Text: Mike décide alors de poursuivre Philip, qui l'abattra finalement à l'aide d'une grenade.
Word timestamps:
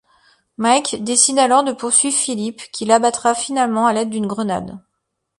Mike 0.57 0.95
décide 1.03 1.37
alors 1.37 1.63
de 1.63 1.73
poursuivre 1.73 2.15
Philip, 2.17 2.57
qui 2.71 2.85
l'abattra 2.85 3.35
finalement 3.35 3.85
à 3.85 3.93
l'aide 3.93 4.09
d'une 4.09 4.25
grenade. 4.25 4.79